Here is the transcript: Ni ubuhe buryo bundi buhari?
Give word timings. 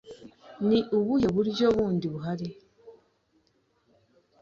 Ni 0.67 0.79
ubuhe 0.97 1.27
buryo 1.35 1.65
bundi 1.75 2.05
buhari? 2.13 2.47